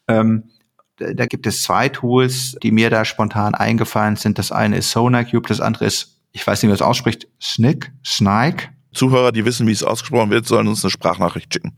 [0.06, 0.50] Ähm,
[0.96, 4.38] da gibt es zwei Tools, die mir da spontan eingefallen sind.
[4.38, 7.90] Das eine ist SonarCube, das andere ist, ich weiß nicht, wie man es ausspricht, Snick,
[8.04, 8.68] Snike.
[8.92, 11.72] Zuhörer, die wissen, wie es ausgesprochen wird, sollen uns eine Sprachnachricht schicken.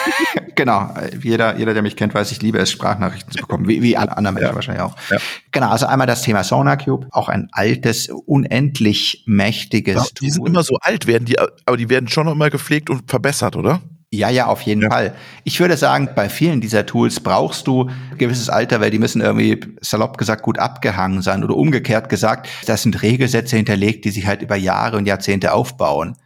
[0.54, 0.94] genau.
[1.22, 4.16] Jeder, jeder, der mich kennt, weiß, ich liebe es, Sprachnachrichten zu bekommen, wie, wie alle
[4.16, 4.54] anderen Menschen ja.
[4.54, 4.96] wahrscheinlich auch.
[5.10, 5.18] Ja.
[5.52, 10.62] Genau, also einmal das Thema SonarCube, auch ein altes, unendlich mächtiges ja, Die sind immer
[10.62, 13.80] so alt, werden die, aber die werden schon noch immer gepflegt und verbessert, oder?
[14.12, 14.90] Ja, ja, auf jeden ja.
[14.90, 15.14] Fall.
[15.44, 19.20] Ich würde sagen, bei vielen dieser Tools brauchst du ein gewisses Alter, weil die müssen
[19.20, 24.26] irgendwie salopp gesagt gut abgehangen sein oder umgekehrt gesagt, das sind Regelsätze hinterlegt, die sich
[24.26, 26.16] halt über Jahre und Jahrzehnte aufbauen.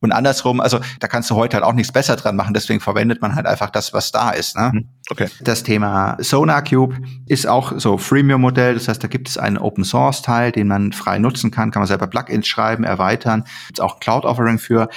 [0.00, 3.20] Und andersrum, also da kannst du heute halt auch nichts besser dran machen, deswegen verwendet
[3.20, 4.56] man halt einfach das, was da ist.
[4.56, 4.70] Ne?
[4.72, 4.88] Mhm.
[5.10, 5.28] Okay.
[5.40, 10.68] Das Thema SonarCube ist auch so Freemium-Modell, das heißt, da gibt es einen Open-Source-Teil, den
[10.68, 14.88] man frei nutzen kann, kann man selber Plugins schreiben, erweitern, gibt auch ein Cloud-Offering für.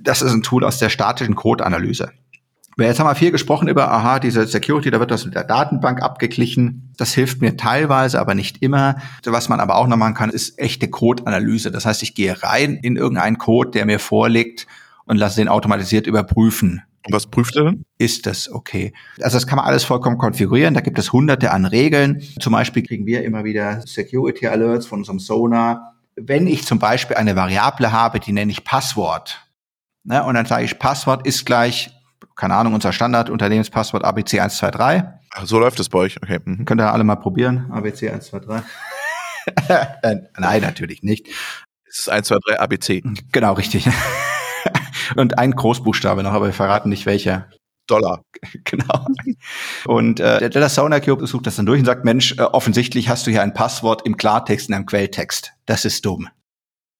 [0.00, 2.12] Das ist ein Tool aus der statischen Code-Analyse.
[2.78, 6.00] Jetzt haben wir viel gesprochen über, aha, diese Security, da wird das mit der Datenbank
[6.00, 6.92] abgeglichen.
[6.96, 8.96] Das hilft mir teilweise, aber nicht immer.
[9.24, 11.72] Was man aber auch noch machen kann, ist echte Code-Analyse.
[11.72, 14.66] Das heißt, ich gehe rein in irgendeinen Code, der mir vorliegt
[15.06, 16.82] und lasse den automatisiert überprüfen.
[17.04, 17.84] Und was prüft er dann?
[17.96, 18.92] Ist das okay?
[19.20, 20.74] Also das kann man alles vollkommen konfigurieren.
[20.74, 22.22] Da gibt es hunderte an Regeln.
[22.38, 25.94] Zum Beispiel kriegen wir immer wieder Security Alerts von unserem Sonar.
[26.16, 29.40] Wenn ich zum Beispiel eine Variable habe, die nenne ich Passwort.
[30.04, 31.90] Ne, und dann sage ich, Passwort ist gleich,
[32.38, 35.12] keine Ahnung, unser Standard-Unternehmenspasswort ABC123.
[35.34, 36.16] Ach, so läuft es bei euch.
[36.22, 36.38] Okay.
[36.42, 36.64] Mhm.
[36.64, 37.70] Könnt ihr alle mal probieren.
[37.72, 38.62] ABC123.
[39.68, 41.26] äh, nein, natürlich nicht.
[41.88, 43.02] Es ist 1, 2, 3 ABC.
[43.32, 43.88] Genau, richtig.
[45.16, 47.48] Und ein Großbuchstabe noch, aber wir verraten nicht welcher.
[47.86, 48.22] Dollar.
[48.64, 49.06] Genau.
[49.86, 53.26] Und äh, der Sauna Cube sucht das dann durch und sagt, Mensch, äh, offensichtlich hast
[53.26, 55.54] du hier ein Passwort im Klartext in einem Quelltext.
[55.66, 56.28] Das ist dumm.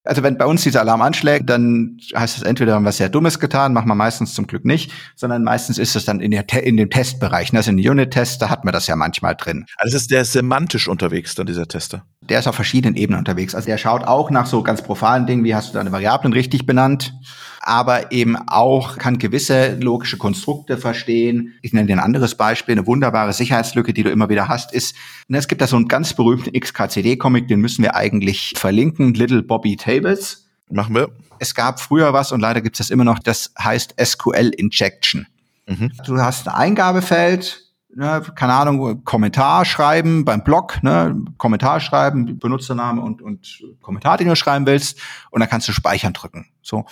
[0.08, 3.10] Also wenn bei uns dieser Alarm anschlägt, dann heißt es entweder haben wir was sehr
[3.10, 6.50] Dummes getan, machen wir meistens zum Glück nicht, sondern meistens ist es dann in, der,
[6.64, 7.54] in dem Testbereich.
[7.54, 9.66] Also in den Unit-Tests, da hat man das ja manchmal drin.
[9.76, 12.06] Also ist der semantisch unterwegs, dann dieser Tester?
[12.22, 13.54] Der ist auf verschiedenen Ebenen unterwegs.
[13.54, 16.64] Also der schaut auch nach so ganz profanen Dingen, wie hast du deine Variablen richtig
[16.64, 17.12] benannt?
[17.60, 21.54] Aber eben auch kann gewisse logische Konstrukte verstehen.
[21.62, 22.72] Ich nenne dir ein anderes Beispiel.
[22.72, 24.94] Eine wunderbare Sicherheitslücke, die du immer wieder hast, ist,
[25.28, 29.76] es gibt da so einen ganz berühmten XKCD-Comic, den müssen wir eigentlich verlinken, Little Bobby
[29.76, 30.48] Tables.
[30.70, 31.08] Machen wir.
[31.38, 35.26] Es gab früher was und leider gibt es das immer noch, das heißt SQL Injection.
[35.66, 35.92] Mhm.
[36.04, 43.00] Du hast ein Eingabefeld, ne, keine Ahnung, Kommentar schreiben beim Blog, ne, Kommentar schreiben, Benutzername
[43.00, 46.46] und, und Kommentar, den du schreiben willst, und dann kannst du speichern drücken.
[46.62, 46.84] So.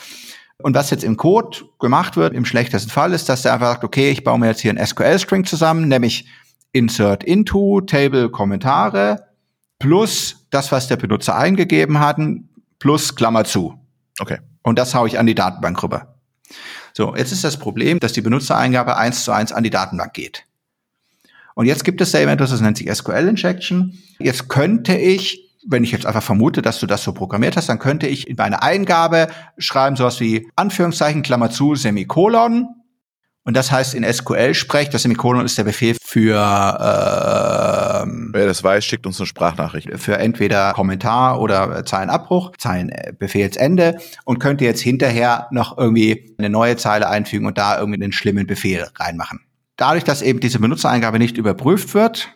[0.62, 3.84] Und was jetzt im Code gemacht wird, im schlechtesten Fall, ist, dass der einfach sagt,
[3.84, 6.26] okay, ich baue mir jetzt hier ein SQL-String zusammen, nämlich
[6.72, 9.26] insert into, Table, Kommentare,
[9.78, 12.18] plus das, was der Benutzer eingegeben hat,
[12.78, 13.78] plus Klammer zu.
[14.18, 14.38] Okay.
[14.62, 16.16] Und das haue ich an die Datenbank rüber.
[16.94, 20.44] So, jetzt ist das Problem, dass die Benutzereingabe eins zu eins an die Datenbank geht.
[21.54, 23.98] Und jetzt gibt es da etwas, das nennt sich SQL Injection.
[24.18, 27.78] Jetzt könnte ich wenn ich jetzt einfach vermute, dass du das so programmiert hast, dann
[27.78, 32.68] könnte ich in meine Eingabe schreiben sowas wie Anführungszeichen, Klammer zu, Semikolon.
[33.44, 36.36] Und das heißt in SQL-Sprech, das Semikolon ist der Befehl für
[38.02, 39.88] ähm, Wer das weiß, schickt uns eine Sprachnachricht.
[39.98, 47.08] Für entweder Kommentar oder Zeilenabbruch, Zeilenbefehlsende und könnte jetzt hinterher noch irgendwie eine neue Zeile
[47.08, 49.40] einfügen und da irgendwie einen schlimmen Befehl reinmachen.
[49.76, 52.34] Dadurch, dass eben diese Benutzereingabe nicht überprüft wird,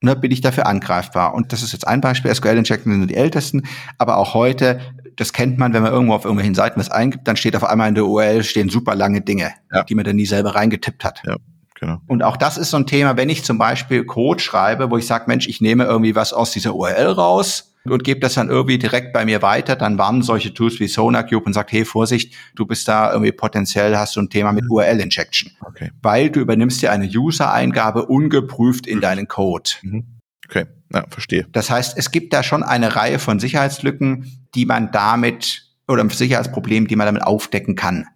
[0.00, 1.34] ne, bin ich dafür angreifbar.
[1.34, 2.34] Und das ist jetzt ein Beispiel.
[2.34, 3.62] SQL-Injecten sind die ältesten,
[3.98, 4.80] aber auch heute,
[5.16, 7.88] das kennt man, wenn man irgendwo auf irgendwelchen Seiten was eingibt, dann steht auf einmal
[7.88, 9.84] in der URL stehen super lange Dinge, ja.
[9.84, 11.22] die man dann nie selber reingetippt hat.
[11.26, 11.36] Ja.
[11.78, 11.98] Genau.
[12.06, 15.06] Und auch das ist so ein Thema, wenn ich zum Beispiel Code schreibe, wo ich
[15.06, 18.78] sage, Mensch, ich nehme irgendwie was aus dieser URL raus und gebe das dann irgendwie
[18.78, 22.66] direkt bei mir weiter, dann warnen solche Tools wie SonarCube und sagt, hey, Vorsicht, du
[22.66, 24.70] bist da irgendwie potenziell, hast du ein Thema mit mhm.
[24.72, 25.52] URL-Injection.
[25.60, 25.90] Okay.
[26.02, 29.02] Weil du übernimmst dir eine User-Eingabe ungeprüft in mhm.
[29.02, 29.70] deinen Code.
[29.82, 30.04] Mhm.
[30.48, 31.46] Okay, ja, verstehe.
[31.52, 36.88] Das heißt, es gibt da schon eine Reihe von Sicherheitslücken, die man damit oder Sicherheitsproblemen,
[36.88, 38.06] die man damit aufdecken kann.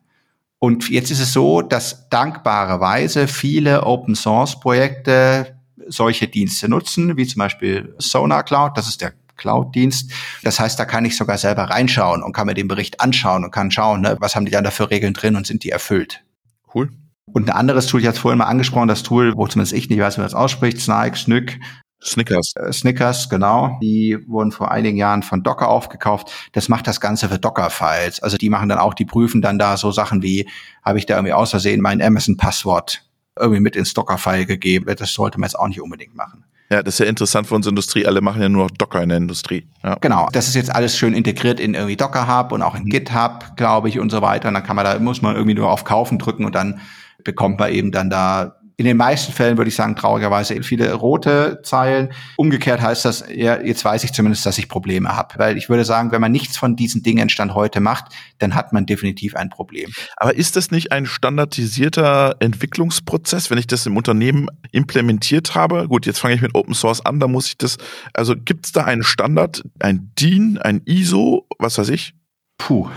[0.58, 5.56] Und jetzt ist es so, dass dankbarerweise viele Open Source Projekte
[5.86, 8.76] solche Dienste nutzen, wie zum Beispiel Sonar Cloud.
[8.76, 10.12] Das ist der Cloud-Dienst.
[10.44, 13.50] Das heißt, da kann ich sogar selber reinschauen und kann mir den Bericht anschauen und
[13.50, 16.24] kann schauen, ne, was haben die dann da für Regeln drin und sind die erfüllt.
[16.72, 16.90] Cool.
[17.32, 19.88] Und ein anderes Tool, ich hatte es vorhin mal angesprochen, das Tool, wo zumindest ich
[19.88, 21.60] nicht weiß, wie man das ausspricht, Snike, Snyk.
[22.02, 22.54] Snickers.
[22.56, 23.78] Äh, Snickers, genau.
[23.82, 26.32] Die wurden vor einigen Jahren von Docker aufgekauft.
[26.52, 28.22] Das macht das Ganze für Docker-Files.
[28.22, 30.48] Also die machen dann auch, die prüfen dann da so Sachen wie,
[30.82, 33.04] habe ich da irgendwie aus Versehen mein Amazon-Passwort
[33.38, 34.86] irgendwie mit ins Docker-File gegeben.
[34.96, 36.44] Das sollte man jetzt auch nicht unbedingt machen.
[36.72, 38.06] Ja, das ist ja interessant für unsere Industrie.
[38.06, 39.66] Alle machen ja nur noch Docker in der Industrie.
[39.82, 39.96] Ja.
[40.00, 40.28] Genau.
[40.32, 42.90] Das ist jetzt alles schön integriert in irgendwie Docker Hub und auch in mhm.
[42.90, 44.48] GitHub, glaube ich, und so weiter.
[44.48, 46.80] Und dann kann man da, muss man irgendwie nur auf Kaufen drücken und dann
[47.24, 51.60] bekommt man eben dann da in den meisten Fällen würde ich sagen, traurigerweise viele rote
[51.62, 52.14] Zeilen.
[52.38, 55.38] Umgekehrt heißt das, ja, jetzt weiß ich zumindest, dass ich Probleme habe.
[55.38, 58.06] Weil ich würde sagen, wenn man nichts von diesen Dingen Stand heute macht,
[58.38, 59.90] dann hat man definitiv ein Problem.
[60.16, 65.86] Aber ist das nicht ein standardisierter Entwicklungsprozess, wenn ich das im Unternehmen implementiert habe?
[65.86, 67.76] Gut, jetzt fange ich mit Open Source an, da muss ich das,
[68.14, 72.14] also gibt es da einen Standard, ein DIN, ein ISO, was weiß ich?
[72.56, 72.88] Puh,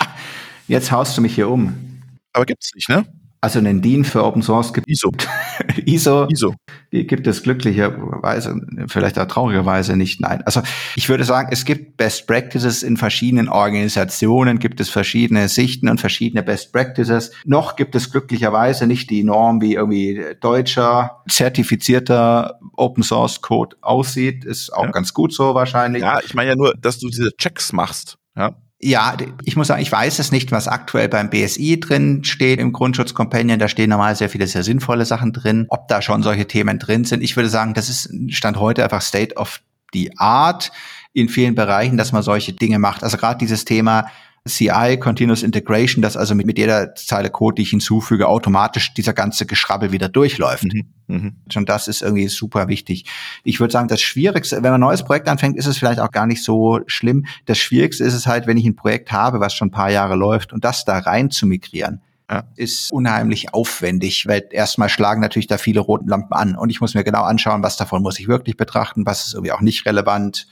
[0.66, 2.02] jetzt haust du mich hier um.
[2.32, 3.06] Aber gibt's nicht, ne?
[3.42, 5.10] Also einen DIN für Open Source gibt ISO.
[5.86, 6.26] ISO.
[6.28, 6.54] ISO.
[6.92, 10.20] Die gibt es glücklicherweise, vielleicht auch traurigerweise nicht.
[10.20, 10.42] Nein.
[10.44, 10.60] Also
[10.94, 16.00] ich würde sagen, es gibt Best Practices in verschiedenen Organisationen, gibt es verschiedene Sichten und
[16.00, 17.30] verschiedene Best Practices.
[17.46, 24.44] Noch gibt es glücklicherweise nicht die Norm, wie irgendwie deutscher, zertifizierter Open Source Code aussieht.
[24.44, 24.90] Ist auch ja.
[24.90, 26.02] ganz gut so wahrscheinlich.
[26.02, 28.18] Ja, ich meine ja nur, dass du diese Checks machst.
[28.36, 28.54] Ja.
[28.82, 29.14] Ja,
[29.44, 33.12] ich muss sagen, ich weiß es nicht, was aktuell beim BSI drin steht im Grundschutz
[33.12, 33.58] Companion.
[33.58, 35.66] Da stehen normal sehr viele sehr sinnvolle Sachen drin.
[35.68, 39.02] Ob da schon solche Themen drin sind, ich würde sagen, das ist Stand heute einfach
[39.02, 39.60] State of
[39.92, 40.72] the Art
[41.12, 43.02] in vielen Bereichen, dass man solche Dinge macht.
[43.04, 44.06] Also gerade dieses Thema
[44.48, 49.12] CI, Continuous Integration, dass also mit, mit jeder Zeile Code, die ich hinzufüge, automatisch dieser
[49.12, 50.64] ganze Geschrabbel wieder durchläuft.
[50.64, 50.86] Mhm.
[51.08, 51.36] Mhm.
[51.50, 53.04] Schon das ist irgendwie super wichtig.
[53.44, 56.10] Ich würde sagen, das Schwierigste, wenn man ein neues Projekt anfängt, ist es vielleicht auch
[56.10, 57.26] gar nicht so schlimm.
[57.44, 60.16] Das Schwierigste ist es halt, wenn ich ein Projekt habe, was schon ein paar Jahre
[60.16, 62.00] läuft und das da rein zu migrieren.
[62.30, 62.44] Ja.
[62.54, 66.94] ist unheimlich aufwendig, weil erstmal schlagen natürlich da viele roten Lampen an und ich muss
[66.94, 70.46] mir genau anschauen, was davon muss ich wirklich betrachten, was ist irgendwie auch nicht relevant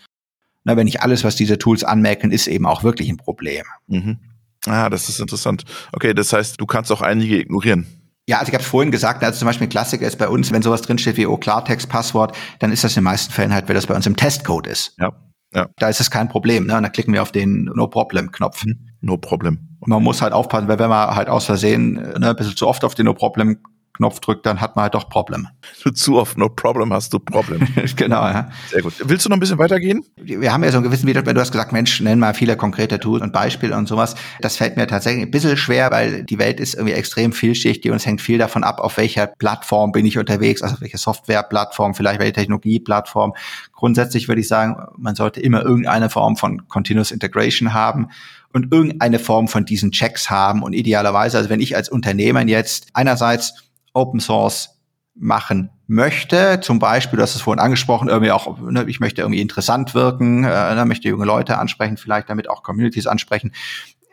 [0.64, 3.64] na, wenn nicht alles, was diese Tools anmerken, ist eben auch wirklich ein Problem.
[3.86, 4.18] Mhm.
[4.66, 5.64] Ah, das ist interessant.
[5.92, 7.86] Okay, das heißt, du kannst auch einige ignorieren.
[8.28, 10.52] Ja, also ich habe es vorhin gesagt, also zum Beispiel ein Klassiker ist bei uns,
[10.52, 13.68] wenn sowas drinsteht wie oh Klartext, Passwort, dann ist das in den meisten Fällen halt,
[13.68, 14.94] weil das bei uns im Testcode ist.
[14.98, 15.12] Ja.
[15.54, 15.68] Ja.
[15.78, 16.66] Da ist es kein Problem.
[16.66, 16.76] Ne?
[16.76, 18.64] Und dann klicken wir auf den No-Problem-Knopf.
[19.00, 19.78] No Problem.
[19.86, 22.84] Man muss halt aufpassen, weil wenn man halt aus Versehen ne, ein bisschen zu oft
[22.84, 23.58] auf den No-Problem
[23.98, 25.48] Knopf drückt, dann hat man halt doch Problem.
[25.94, 27.66] Zu oft No Problem hast du Problem.
[27.96, 28.48] genau, ja.
[28.70, 28.94] Sehr gut.
[29.04, 30.04] Willst du noch ein bisschen weitergehen?
[30.16, 31.34] Wir haben ja so einen gewissen Widerspruch.
[31.34, 34.14] Du hast gesagt, Mensch, nenn mal viele konkrete Tools und Beispiele und sowas.
[34.40, 37.96] Das fällt mir tatsächlich ein bisschen schwer, weil die Welt ist irgendwie extrem vielschichtig und
[37.96, 42.20] es hängt viel davon ab, auf welcher Plattform bin ich unterwegs, also welche Softwareplattform, vielleicht
[42.20, 43.34] welche Technologieplattform.
[43.72, 48.08] Grundsätzlich würde ich sagen, man sollte immer irgendeine Form von Continuous Integration haben
[48.52, 52.88] und irgendeine Form von diesen Checks haben und idealerweise, also wenn ich als Unternehmer jetzt
[52.94, 53.67] einerseits
[53.98, 54.78] Open Source
[55.14, 59.40] machen möchte, zum Beispiel, du hast es vorhin angesprochen, irgendwie auch, ne, ich möchte irgendwie
[59.40, 63.52] interessant wirken, äh, ne, möchte junge Leute ansprechen, vielleicht damit auch Communities ansprechen,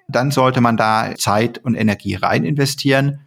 [0.08, 3.19] dann sollte man da Zeit und Energie rein investieren,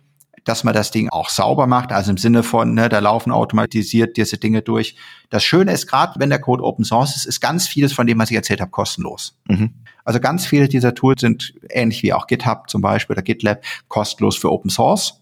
[0.45, 4.17] dass man das Ding auch sauber macht, also im Sinne von, ne, da laufen automatisiert
[4.17, 4.97] diese Dinge durch.
[5.29, 8.19] Das Schöne ist gerade, wenn der Code Open Source ist, ist ganz vieles von dem,
[8.19, 9.39] was ich erzählt habe, kostenlos.
[9.47, 9.75] Mhm.
[10.05, 14.39] Also ganz viele dieser Tools sind ähnlich wie auch GitHub zum Beispiel oder GitLab kostenlos
[14.39, 15.21] für Open Source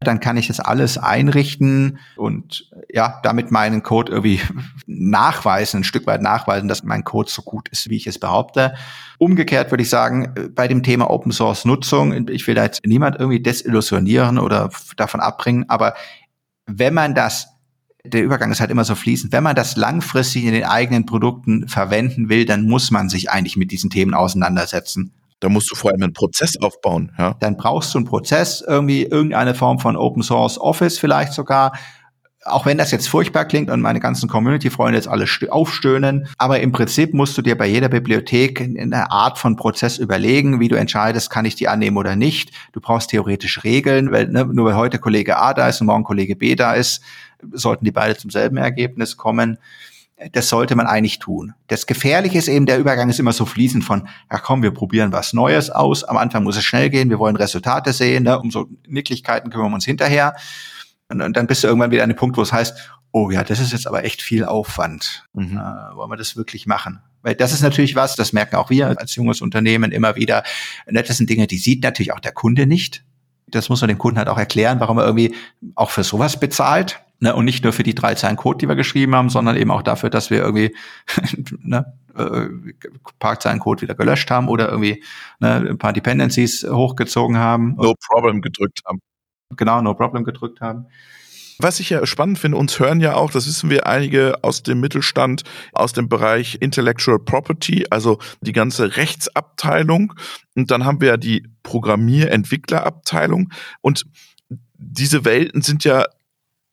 [0.00, 4.40] dann kann ich das alles einrichten und ja, damit meinen Code irgendwie
[4.86, 8.74] nachweisen, ein Stück weit nachweisen, dass mein Code so gut ist, wie ich es behaupte.
[9.18, 13.16] Umgekehrt würde ich sagen, bei dem Thema Open Source Nutzung, ich will da jetzt niemand
[13.16, 15.94] irgendwie desillusionieren oder davon abbringen, aber
[16.66, 17.48] wenn man das
[18.04, 19.32] der Übergang ist halt immer so fließend.
[19.32, 23.56] Wenn man das langfristig in den eigenen Produkten verwenden will, dann muss man sich eigentlich
[23.56, 25.12] mit diesen Themen auseinandersetzen.
[25.40, 27.12] Da musst du vor allem einen Prozess aufbauen.
[27.18, 27.34] Ja.
[27.40, 31.72] Dann brauchst du einen Prozess, irgendwie irgendeine Form von Open Source Office vielleicht sogar.
[32.44, 36.70] Auch wenn das jetzt furchtbar klingt und meine ganzen Community-Freunde jetzt alle aufstöhnen, aber im
[36.70, 41.28] Prinzip musst du dir bei jeder Bibliothek eine Art von Prozess überlegen, wie du entscheidest,
[41.28, 42.52] kann ich die annehmen oder nicht.
[42.72, 46.04] Du brauchst theoretisch Regeln, weil ne, nur weil heute Kollege A da ist und morgen
[46.04, 47.02] Kollege B da ist,
[47.52, 49.58] sollten die beide zum selben Ergebnis kommen
[50.32, 51.52] das sollte man eigentlich tun.
[51.66, 55.12] Das Gefährliche ist eben, der Übergang ist immer so fließend von, ja komm, wir probieren
[55.12, 56.04] was Neues aus.
[56.04, 58.38] Am Anfang muss es schnell gehen, wir wollen Resultate sehen, ne?
[58.38, 60.34] um so Nicklichkeiten kümmern wir uns hinterher.
[61.08, 63.44] Und, und, dann bist du irgendwann wieder an dem Punkt, wo es heißt, oh ja,
[63.44, 65.26] das ist jetzt aber echt viel Aufwand.
[65.34, 65.58] Mhm.
[65.58, 67.00] Äh, wollen wir das wirklich machen?
[67.22, 70.44] Weil das ist natürlich was, das merken auch wir als junges Unternehmen immer wieder.
[70.86, 73.04] Das sind Dinge, die sieht natürlich auch der Kunde nicht.
[73.48, 75.34] Das muss man dem Kunden halt auch erklären, warum er irgendwie
[75.74, 77.00] auch für sowas bezahlt.
[77.18, 79.70] Ne, und nicht nur für die drei Zeilen Code, die wir geschrieben haben, sondern eben
[79.70, 80.76] auch dafür, dass wir irgendwie
[81.62, 82.48] ne, äh,
[83.18, 85.02] paar Zeilen Code wieder gelöscht haben oder irgendwie
[85.40, 87.74] ne, ein paar Dependencies hochgezogen haben.
[87.76, 89.00] No problem gedrückt haben.
[89.56, 90.86] Genau, no problem gedrückt haben.
[91.58, 94.80] Was ich ja spannend finde, uns hören ja auch, das wissen wir einige aus dem
[94.80, 100.12] Mittelstand, aus dem Bereich Intellectual Property, also die ganze Rechtsabteilung.
[100.54, 103.52] Und dann haben wir ja die Programmierentwicklerabteilung.
[103.80, 104.04] Und
[104.74, 106.04] diese Welten sind ja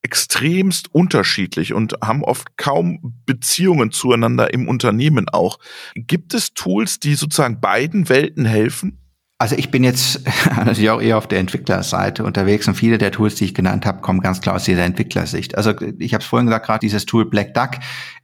[0.03, 5.59] extremst unterschiedlich und haben oft kaum Beziehungen zueinander im Unternehmen auch.
[5.95, 8.99] Gibt es Tools, die sozusagen beiden Welten helfen?
[9.39, 10.21] Also ich bin jetzt
[10.65, 14.01] natürlich auch eher auf der Entwicklerseite unterwegs und viele der Tools, die ich genannt habe,
[14.01, 15.57] kommen ganz klar aus dieser Entwicklersicht.
[15.57, 17.71] Also ich habe es vorhin gesagt, gerade dieses Tool Black Duck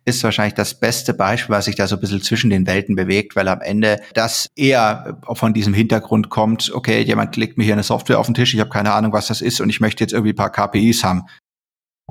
[0.05, 3.35] ist wahrscheinlich das beste Beispiel, was sich da so ein bisschen zwischen den Welten bewegt,
[3.35, 7.83] weil am Ende das eher von diesem Hintergrund kommt, okay, jemand legt mir hier eine
[7.83, 10.13] Software auf den Tisch, ich habe keine Ahnung, was das ist und ich möchte jetzt
[10.13, 11.23] irgendwie ein paar KPIs haben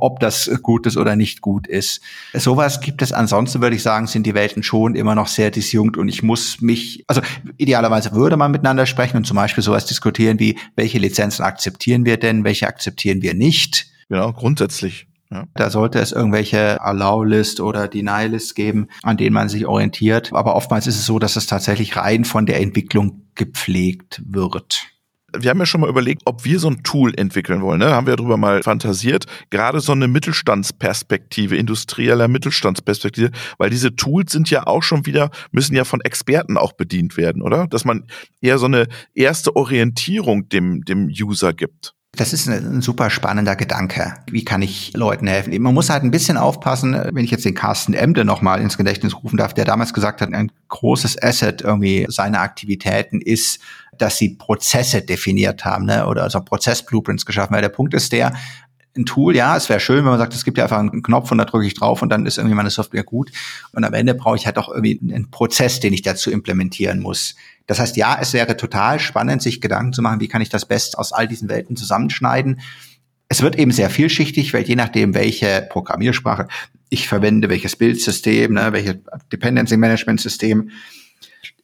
[0.00, 2.00] ob das gut ist oder nicht gut ist.
[2.34, 3.12] Sowas gibt es.
[3.12, 6.60] Ansonsten würde ich sagen, sind die Welten schon immer noch sehr disjunkt und ich muss
[6.60, 7.20] mich, also
[7.56, 12.18] idealerweise würde man miteinander sprechen und zum Beispiel sowas diskutieren wie, welche Lizenzen akzeptieren wir
[12.18, 13.86] denn, welche akzeptieren wir nicht.
[14.08, 15.06] Genau, grundsätzlich.
[15.30, 15.46] Ja.
[15.54, 20.32] Da sollte es irgendwelche Allow-List oder Deny-List geben, an denen man sich orientiert.
[20.32, 24.87] Aber oftmals ist es so, dass es tatsächlich rein von der Entwicklung gepflegt wird
[25.36, 27.80] wir haben ja schon mal überlegt, ob wir so ein Tool entwickeln wollen.
[27.80, 27.90] Ne?
[27.90, 29.26] Haben wir darüber mal fantasiert.
[29.50, 35.74] Gerade so eine Mittelstandsperspektive, industrieller Mittelstandsperspektive, weil diese Tools sind ja auch schon wieder, müssen
[35.74, 37.66] ja von Experten auch bedient werden, oder?
[37.66, 38.04] Dass man
[38.40, 41.94] eher so eine erste Orientierung dem, dem User gibt.
[42.16, 44.14] Das ist ein, super spannender Gedanke.
[44.30, 45.60] Wie kann ich Leuten helfen?
[45.60, 49.14] Man muss halt ein bisschen aufpassen, wenn ich jetzt den Carsten Emde nochmal ins Gedächtnis
[49.14, 53.60] rufen darf, der damals gesagt hat, ein großes Asset irgendwie seiner Aktivitäten ist,
[53.98, 56.06] dass sie Prozesse definiert haben, ne?
[56.06, 57.54] oder also Prozessblueprints geschaffen.
[57.54, 58.32] Weil der Punkt ist der,
[58.98, 61.30] ein Tool, ja, es wäre schön, wenn man sagt, es gibt ja einfach einen Knopf
[61.30, 63.30] und da drücke ich drauf und dann ist irgendwie meine Software gut.
[63.72, 67.36] Und am Ende brauche ich halt auch irgendwie einen Prozess, den ich dazu implementieren muss.
[67.66, 70.66] Das heißt, ja, es wäre total spannend, sich Gedanken zu machen, wie kann ich das
[70.66, 72.60] Best aus all diesen Welten zusammenschneiden.
[73.28, 76.48] Es wird eben sehr vielschichtig, weil je nachdem, welche Programmiersprache
[76.88, 78.96] ich verwende, welches Bildsystem, ne, welches
[79.30, 80.70] Dependency Management System,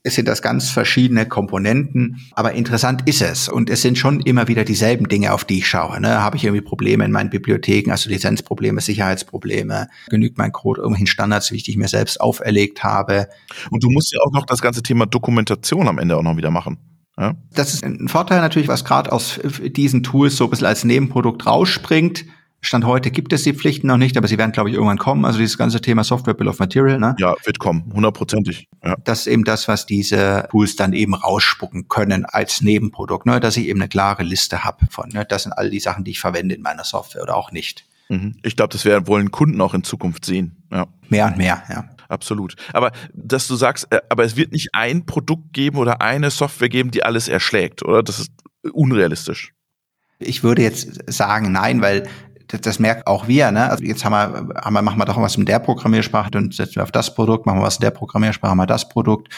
[0.06, 3.48] es sind das ganz verschiedene Komponenten, aber interessant ist es.
[3.48, 5.98] Und es sind schon immer wieder dieselben Dinge, auf die ich schaue.
[5.98, 6.22] Ne?
[6.22, 9.88] Habe ich irgendwie Probleme in meinen Bibliotheken, also Lizenzprobleme, Sicherheitsprobleme?
[10.10, 13.28] Genügt mein Code irgendwelchen Standards, wie ich die mir selbst auferlegt habe?
[13.70, 16.50] Und du musst ja auch noch das ganze Thema Dokumentation am Ende auch noch wieder
[16.50, 16.76] machen.
[17.18, 17.34] Ja?
[17.54, 21.46] Das ist ein Vorteil natürlich, was gerade aus diesen Tools so ein bisschen als Nebenprodukt
[21.46, 22.26] rausspringt
[22.66, 25.24] Stand heute gibt es die Pflichten noch nicht, aber sie werden, glaube ich, irgendwann kommen.
[25.24, 26.98] Also dieses ganze Thema Software Bill of Material.
[26.98, 27.14] Ne?
[27.18, 28.68] Ja, wird kommen, hundertprozentig.
[28.82, 28.96] Ja.
[29.04, 33.38] Das ist eben das, was diese Tools dann eben rausspucken können als Nebenprodukt, ne?
[33.40, 35.24] dass ich eben eine klare Liste habe von, ne?
[35.24, 37.84] das sind all die Sachen, die ich verwende in meiner Software oder auch nicht.
[38.08, 38.36] Mhm.
[38.42, 40.64] Ich glaube, das werden wollen Kunden auch in Zukunft sehen.
[40.70, 40.86] Ja.
[41.08, 41.84] Mehr und mehr, ja.
[42.08, 42.54] Absolut.
[42.72, 46.68] Aber dass du sagst, äh, aber es wird nicht ein Produkt geben oder eine Software
[46.68, 48.02] geben, die alles erschlägt, oder?
[48.02, 48.30] Das ist
[48.72, 49.52] unrealistisch.
[50.18, 52.08] Ich würde jetzt sagen, nein, weil
[52.48, 53.70] das, das merkt auch wir, ne?
[53.70, 56.76] Also jetzt haben wir, haben wir, machen wir doch was in der Programmiersprache, dann setzen
[56.76, 59.32] wir auf das Produkt, machen wir was in der Programmiersprache, haben wir das Produkt.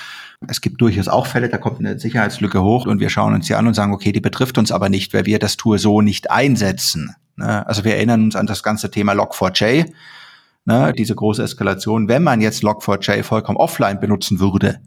[0.49, 3.55] Es gibt durchaus auch Fälle, da kommt eine Sicherheitslücke hoch und wir schauen uns die
[3.55, 6.31] an und sagen, okay, die betrifft uns aber nicht, weil wir das Tool so nicht
[6.31, 7.15] einsetzen.
[7.37, 7.67] Ne?
[7.67, 9.93] Also wir erinnern uns an das ganze Thema Log4j,
[10.65, 10.93] ne?
[10.93, 12.09] diese große Eskalation.
[12.09, 14.81] Wenn man jetzt Log4j vollkommen offline benutzen würde,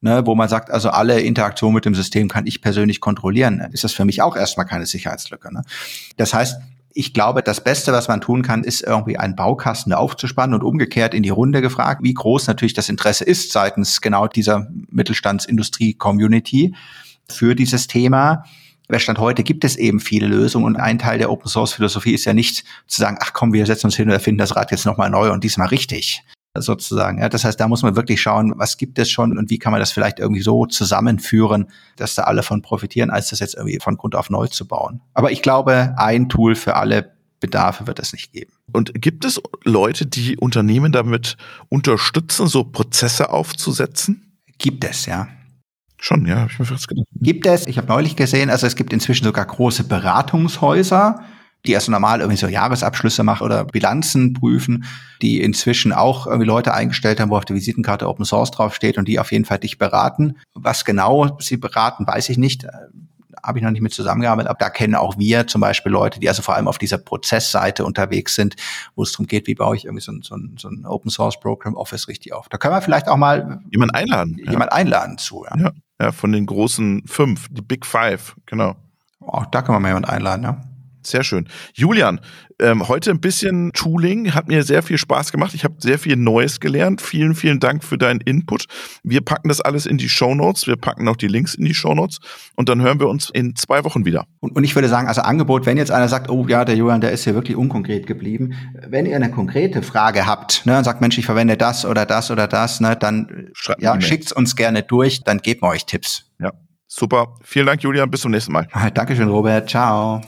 [0.00, 3.84] ne, wo man sagt, also alle Interaktion mit dem System kann ich persönlich kontrollieren, ist
[3.84, 5.52] das für mich auch erstmal keine Sicherheitslücke.
[5.52, 5.62] Ne?
[6.16, 6.60] Das heißt,
[6.96, 11.12] ich glaube, das Beste, was man tun kann, ist irgendwie einen Baukasten aufzuspannen und umgekehrt
[11.12, 16.74] in die Runde gefragt, wie groß natürlich das Interesse ist seitens genau dieser Mittelstandsindustrie-Community
[17.28, 18.44] für dieses Thema.
[18.88, 22.14] Wer Stand heute gibt es eben viele Lösungen und ein Teil der Open Source Philosophie
[22.14, 24.70] ist ja nicht zu sagen, ach komm, wir setzen uns hin und erfinden das Rad
[24.70, 26.24] jetzt nochmal neu und diesmal richtig
[26.62, 27.18] sozusagen.
[27.18, 29.72] Ja, das heißt, da muss man wirklich schauen, was gibt es schon und wie kann
[29.72, 33.78] man das vielleicht irgendwie so zusammenführen, dass da alle von profitieren, als das jetzt irgendwie
[33.80, 35.00] von Grund auf neu zu bauen.
[35.14, 38.52] Aber ich glaube, ein Tool für alle Bedarfe wird es nicht geben.
[38.72, 41.36] Und gibt es Leute, die Unternehmen damit
[41.68, 44.38] unterstützen, so Prozesse aufzusetzen?
[44.58, 45.28] Gibt es, ja.
[45.98, 47.06] Schon, ja, habe ich mir fast gedacht.
[47.14, 51.22] Gibt es, ich habe neulich gesehen, also es gibt inzwischen sogar große Beratungshäuser,
[51.64, 54.84] die erst normal irgendwie so Jahresabschlüsse machen oder Bilanzen prüfen,
[55.22, 59.08] die inzwischen auch irgendwie Leute eingestellt haben, wo auf der Visitenkarte Open Source draufsteht und
[59.08, 60.36] die auf jeden Fall dich beraten.
[60.54, 62.64] Was genau sie beraten, weiß ich nicht.
[62.64, 62.70] Äh,
[63.42, 66.28] habe ich noch nicht mit zusammengearbeitet, aber da kennen auch wir zum Beispiel Leute, die
[66.28, 68.56] also vor allem auf dieser Prozessseite unterwegs sind,
[68.96, 71.10] wo es darum geht, wie baue ich irgendwie so ein, so ein, so ein Open
[71.10, 72.48] Source Program Office richtig auf.
[72.48, 74.36] Da können wir vielleicht auch mal jemand einladen.
[74.38, 74.76] Jemand ja.
[74.76, 75.44] einladen zu.
[75.44, 75.56] Ja.
[75.56, 75.70] ja.
[76.00, 78.74] ja, von den großen fünf, die Big Five, genau.
[79.20, 80.60] Auch da können wir mal jemand einladen, ja.
[81.06, 81.48] Sehr schön.
[81.74, 82.20] Julian,
[82.58, 85.54] ähm, heute ein bisschen Tooling, hat mir sehr viel Spaß gemacht.
[85.54, 87.02] Ich habe sehr viel Neues gelernt.
[87.02, 88.64] Vielen, vielen Dank für deinen Input.
[89.02, 90.66] Wir packen das alles in die Show Notes.
[90.66, 92.18] Wir packen auch die Links in die Show Notes
[92.54, 94.26] und dann hören wir uns in zwei Wochen wieder.
[94.40, 97.00] Und, und ich würde sagen, also Angebot, wenn jetzt einer sagt, oh ja, der Julian,
[97.00, 98.54] der ist hier wirklich unkonkret geblieben.
[98.88, 102.30] Wenn ihr eine konkrete Frage habt, ne, und sagt, Mensch, ich verwende das oder das
[102.30, 106.30] oder das, ne, dann Schreibt ja, schickt's uns gerne durch, dann geben wir euch Tipps.
[106.38, 106.52] Ja,
[106.86, 107.34] super.
[107.42, 108.10] Vielen Dank, Julian.
[108.10, 108.66] Bis zum nächsten Mal.
[108.94, 109.68] Dankeschön, Robert.
[109.68, 110.20] Ciao.